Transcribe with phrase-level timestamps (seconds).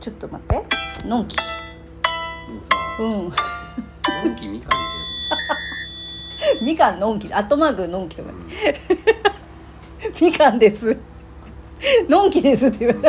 [0.00, 1.06] ちょっと待って。
[1.06, 1.36] のんき。
[2.98, 3.06] うん。
[3.06, 7.32] のんきみかんみかんのんき。
[7.34, 8.30] アットマークのんきとか。
[8.32, 8.74] だよ、
[10.22, 10.96] みかんです。
[12.08, 13.02] のんきですって言う。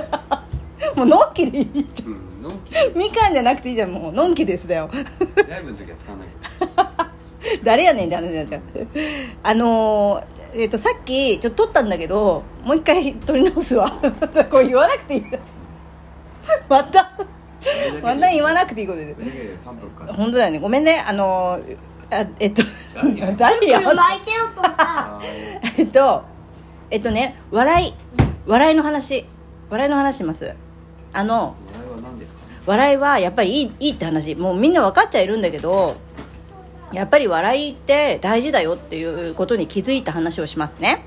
[0.97, 3.91] もうのんきでいいじゃうんうん、みかんじゃなくていいじゃん。
[3.93, 4.89] もうのんきですだよ。
[5.47, 6.27] ライブの時は使わない
[7.57, 8.61] け誰やねんって話になっちゃう。
[9.43, 13.89] あのーえっ、とさっきちょっと撮ったんだけどもう一回撮り直すわ。
[14.51, 15.23] これ言わなくていい
[16.69, 17.11] また。
[17.17, 17.25] ど
[18.01, 19.13] また言わなくていいことで。
[19.13, 20.13] これだけで3分か。
[20.13, 20.59] 本当だよね。
[20.59, 21.03] ごめんね。
[21.07, 21.77] あのー
[22.13, 22.61] あえっと
[23.37, 25.19] 誰や巻いてよとさあ
[25.77, 26.23] えっと
[26.89, 27.93] えっとね笑い
[28.45, 29.25] 笑いの話。
[29.69, 30.53] 笑いの話します。
[31.13, 32.39] あのー笑いは何ですか？
[32.65, 34.35] 笑いはやっぱりいいいいって話。
[34.35, 35.95] もうみんな分かっちゃいるんだけど
[36.91, 41.05] やっぱり笑いって大事だよっていうことに気づいた話をしますね。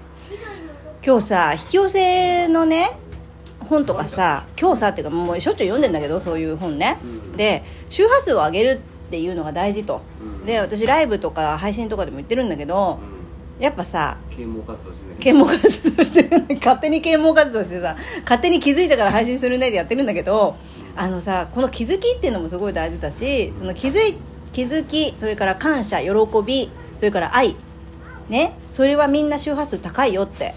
[1.04, 2.98] 今日さ引き寄せのね
[3.64, 7.32] 本とかさ今日さっていうかもうしょっちゅう読んでんだけどそういう本ね、うん。
[7.32, 10.46] で周波数を上げるっていうのが大事と、うん。
[10.46, 13.00] で私ライブとか配信とかでも言ってるんだけど、
[13.58, 20.56] やっぱさ啓蒙活動してない啓蒙活動してる勝手に啓蒙活動してさ勝手に気づいたから配信するねでやってるんだけど
[20.96, 24.16] あのさこの気づきっていうのもすごい大事だしその気づい
[24.52, 26.08] 気づきそれから感謝喜
[26.44, 27.56] びそれから愛
[28.28, 30.54] ねそれはみんな周波数高いよって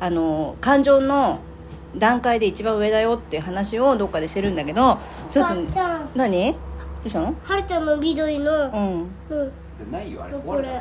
[0.00, 1.40] あの感情の
[1.96, 4.98] 段階で一番上だよっていう話をどっかでしてるんだけど
[5.30, 6.10] ちょっとお母ちゃん。
[6.14, 6.52] 何？
[6.52, 6.58] ど
[7.06, 7.34] うしたの？
[7.42, 8.52] はるちゃんの緑の。
[8.52, 9.10] うん。
[9.30, 9.52] うん
[9.90, 10.80] ないよあれこれ。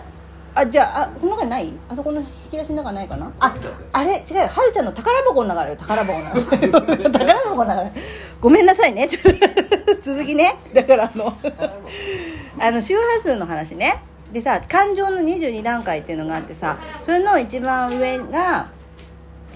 [0.55, 1.73] あじゃああこの中にない？
[1.87, 3.31] あそこの引き出しの中ないかな？
[3.39, 3.55] あ
[3.93, 4.23] あれ？
[4.30, 4.47] 違うよ。
[4.47, 7.09] はるちゃんの宝箱の中だよ宝箱の中。
[7.11, 7.91] 宝箱の中
[8.41, 9.07] ごめんなさいね。
[9.07, 9.35] ちょっ
[9.95, 10.57] と続きね。
[10.73, 11.37] だからあの
[12.59, 14.03] あの周波数の話ね。
[14.31, 18.67] でさ感情の22段階っていうのがあってさそれの一番上が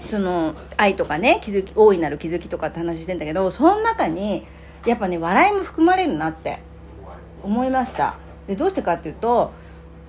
[0.06, 4.46] その愛とかね気づき大いなる気づきとかって話してんだけどその中に
[4.86, 6.60] やっぱね笑いも含まれるなって
[7.42, 8.16] 思いました。
[8.46, 9.52] でどうしてかっていうと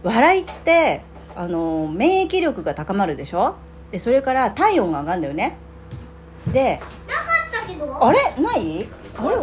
[0.03, 1.01] 笑いって
[1.35, 3.55] あの免疫力が高まるでしょ？
[3.91, 5.57] でそれから体温が上がるんだよね。
[6.51, 7.21] でなか
[7.59, 8.05] ったけど？
[8.05, 8.19] あれ？
[8.41, 8.87] ない？
[9.17, 9.35] あれ？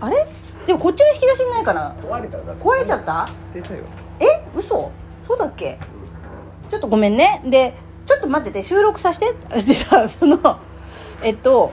[0.00, 0.26] あれ？
[0.66, 1.94] でもこっちの引き出しにないかな。
[2.00, 2.38] 壊れた。
[2.38, 3.28] 壊れちゃった？
[3.52, 3.84] 捨てたよ。
[4.20, 4.26] え？
[4.56, 4.90] 嘘？
[5.26, 5.78] そうだっけ？
[6.70, 7.42] ちょっとごめんね。
[7.44, 7.74] で
[8.06, 9.26] ちょっと待ってて収録させて。
[9.50, 10.58] でさその
[11.22, 11.72] えっと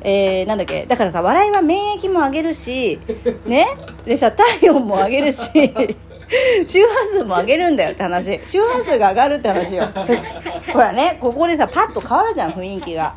[0.00, 0.86] えー、なんだっけ。
[0.86, 2.98] だからさ笑いは免疫も上げるし
[3.46, 3.66] ね？
[4.04, 5.50] でさ体温も上げるし
[6.66, 8.40] 周波数も上げるんだよって話。
[8.46, 9.88] 周波数が上がるって話よ。
[10.72, 13.14] ほらねここでさパッと変わるじゃん雰囲気が。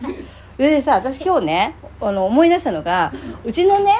[0.57, 3.11] でさ私今日ねあの思い出したのが
[3.43, 3.93] うちのね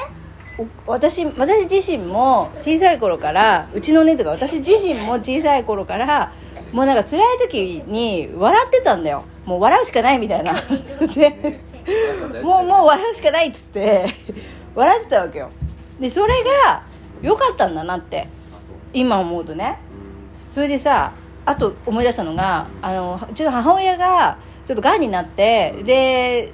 [0.86, 6.34] 私私自身も小さい頃からうちのねとか私自身も小さい頃から
[6.72, 9.24] もうなんか辛い時に笑ってたんだよ。
[9.46, 10.54] もう笑うしかないみたいな。
[11.14, 11.60] で
[12.44, 14.06] もうもう笑うしかないっつって
[14.76, 15.50] 笑ってたわけよ。
[16.00, 16.34] でそれ
[16.66, 16.84] が
[17.22, 18.28] 良かったんだなって。
[18.94, 19.78] 今思うとね。
[20.52, 21.14] それでさ
[21.46, 26.54] あと思い出したのがあのうちの母親がちょっとがんになってで、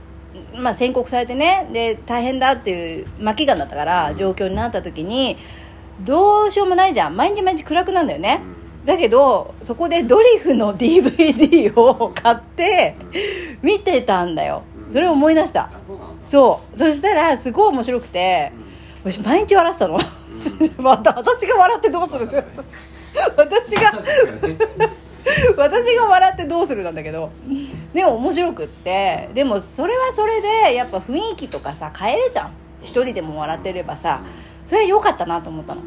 [0.56, 5.38] まあ、宣告されてねで大変だっていう末期がんだったから状況になった時に
[6.02, 7.16] どうしようもないじゃん。
[7.16, 8.40] 毎日毎日暗くなんだよね、
[8.88, 12.96] だけどそこでドリフの DVD を買って
[13.62, 14.64] 見てたんだよ。
[14.94, 15.70] それを思い出した。
[16.26, 18.52] そうそしたらすごい面白くて
[19.04, 20.00] 私毎日笑ってたの。
[20.80, 22.24] また私が笑ってどうする？
[22.24, 22.44] っ て
[23.36, 23.94] 私が
[25.58, 27.30] 私が笑ってどうするなんだけど。
[27.94, 32.52] でも面白くってでもそれはそれでやっぱ雰囲気とかさ変えるじゃん。
[32.82, 34.22] 一人でも笑ってればさ
[34.66, 35.82] それは良かったなと思ったの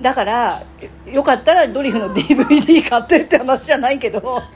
[0.00, 0.62] だから
[1.06, 4.42] よかったらドリフの DVD 買ってって話じゃないけど。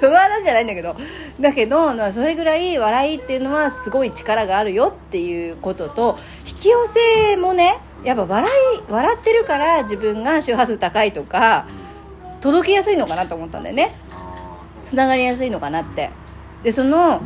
[0.00, 0.96] その話じゃないんだけど。
[1.40, 11.66] だけどそれぐらい笑いっていうのはすごい力があるよっていうことと引き寄せもねやっぱ笑い笑ってるから自分が周波数高いとか
[12.40, 13.94] 届きやすいのかなと思ったんだよね。
[14.82, 16.10] つながりやすいのかなって。
[16.62, 17.22] でその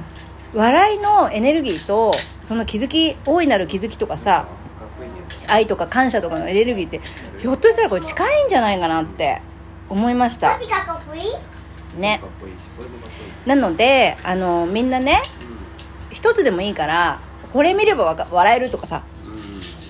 [0.55, 4.47] 笑いのエネルギーとその気づき大いなる気づきとかさ
[5.49, 7.01] 愛とか感謝とかのエネルギーって
[7.39, 9.41] ひょっとしたらこれ近いんじゃないかなって
[9.89, 10.49] 思いました。
[11.99, 12.21] ね。
[13.47, 15.23] なのであのみんなね
[16.11, 17.21] 一つでもいいから
[17.53, 19.03] これ見ればわか笑えるとかさ。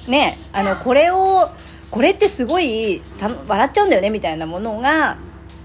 [0.08, 1.50] ねあのこれを
[1.90, 5.16] これってすごいた笑っちゃうんだよねみたいなものが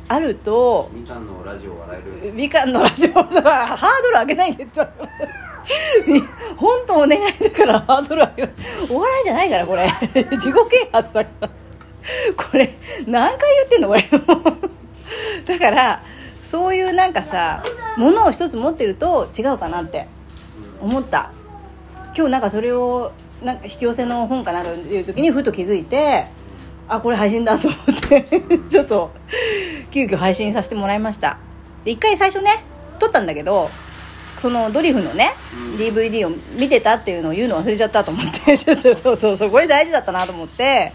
[0.07, 4.79] あるとみかんのラジオ笑えるみかんのラジオだからハードル上げないでって
[6.57, 8.53] 本当お願いだからハードル上げ
[8.89, 9.85] お笑いじゃないからこれ。
[10.31, 11.49] 自己啓発だから。
[12.35, 12.73] これ
[13.07, 14.03] 何回言ってんのこれ。
[15.45, 16.03] だから
[16.41, 17.63] そういうなんかさ
[17.97, 20.07] ものを一つ持ってると違うかなって
[20.81, 21.31] 思った。
[22.15, 23.11] 今日なんかそれを
[23.41, 26.27] なんか引き寄せの本かなんかいう時にふと気づいて
[26.87, 28.25] あこれ配信だと思って
[28.69, 29.11] ちょっと
[29.91, 31.37] 急遽配信させてもらいました。
[31.83, 32.63] で一回最初ね
[32.99, 33.69] 撮ったんだけど
[34.41, 35.75] そのドリフのね、うん。
[35.75, 38.57] DVD を見てたっていうのを言うの忘れちゃったと思って。
[38.57, 39.51] ちょっとそうそうそう。
[39.51, 40.91] これ大事だったなと思って。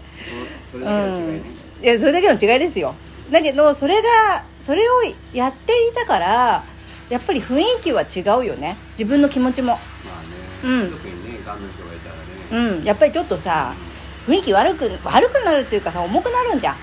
[0.71, 1.41] それだけの違い。
[1.81, 2.93] やそれだけの違いですよ。
[3.31, 4.93] だけどそれがそれを
[5.33, 6.63] やっていたから
[7.09, 8.75] やっぱり雰囲気は違うよね。
[8.97, 9.73] 自分の気持ちも。
[9.73, 9.79] ま
[10.65, 10.91] あね、うん。
[10.91, 12.83] 特にねがんの人がいたらね、うん。
[12.83, 13.73] やっぱりちょっとさ
[14.27, 16.75] 雰囲気悪く悪くなるっていうかさ重くなるんじゃん。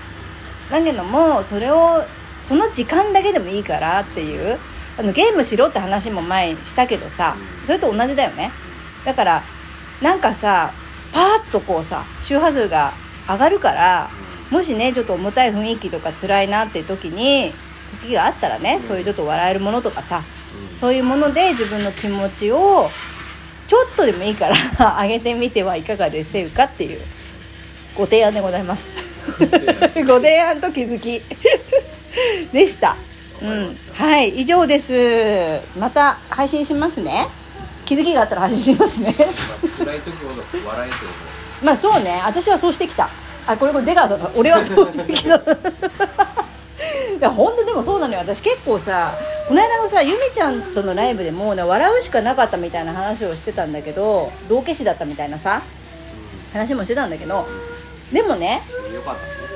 [0.71, 2.03] だけどもそれを
[2.43, 4.57] その時間だけでもいいからっていう
[4.97, 8.51] あのゲームしろって話も前にしたけどさそれと同じだよね。
[9.03, 9.43] だから
[10.01, 10.71] なんかさ
[11.13, 12.91] パーッとこうさ周波数が
[13.27, 14.09] 上がるから
[14.51, 17.51] もしねちょっと重たい雰囲気とか辛いなっていう時に
[18.01, 20.21] 時があったらねそういうちょっと笑えるものとかさ
[20.71, 20.75] うん。
[20.75, 22.89] そういうもので自分の気持ちを
[23.67, 24.55] ちょっとでもいいから
[25.01, 27.01] 上げてみてはいかがでせうかっていう
[27.95, 29.15] ご提案でございます。
[30.05, 31.21] ご提案 と気づき
[32.51, 32.95] でした
[33.41, 33.77] うん。
[33.93, 35.79] はい以上です。
[35.79, 37.27] また配信しますね。
[37.85, 39.13] 気づきがあったら配信しますね。
[39.17, 42.21] まあ辛い時ほど笑えってこまあそうね。
[42.25, 43.09] 私はそうしてきた。
[43.47, 45.35] あこれこれ出川さんだ俺はそうしてきた。
[47.15, 48.19] いや本当でもそうなのよ。
[48.19, 49.13] 私結構さ
[49.47, 55.61] この間のさゆみちゃんとのライブでも、ね、笑うしかなかったみたいな話をしてたんだけど道化師だったみたいなさ
[56.53, 57.47] 話もしてたんだけど
[58.11, 58.61] でもね。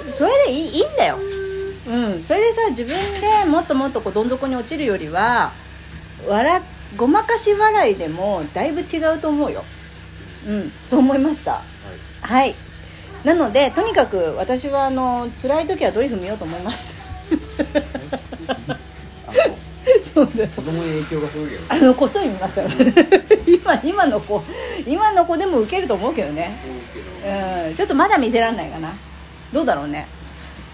[0.10, 1.18] それでいいいいんだよ
[1.90, 2.22] うん。
[2.22, 5.52] それでさ自分でもっともっとこうどん底に落ちるよりは
[6.28, 6.62] 笑
[6.98, 9.64] ごまかし笑いでもだいぶ違うと思うよ。
[10.48, 10.70] うん。
[10.70, 11.62] そう思いました。
[12.22, 12.56] はい。
[13.26, 16.94] なのでとにかく私はあの辛い時はドリフ見ようと思います。
[19.28, 19.34] あ
[20.14, 20.50] そうだよ。
[20.56, 22.70] 子供に影響がすごいよねあのこっそり見ますから
[23.46, 24.42] 今今の子
[24.88, 26.58] 今の子でもウケると思うけどね。
[26.64, 26.74] 思
[27.70, 27.76] うん。
[27.76, 28.94] ちょっとまだ見せらんないかな。
[29.54, 30.08] どうだろうね、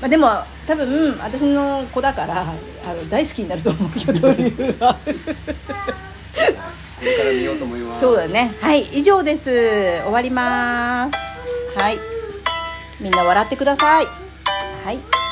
[0.01, 0.27] まあ、でも
[0.67, 2.45] 多分私の子だからあ
[2.93, 4.93] の大好きになると思うけどドリフは。
[4.95, 4.99] こ
[7.03, 8.01] れから見ようと思います。
[8.01, 8.53] そうだね。
[8.61, 10.01] はい以上です。
[10.03, 11.79] 終わります。
[11.79, 11.97] はい。
[13.01, 14.05] みんな笑ってください。
[14.85, 15.24] はい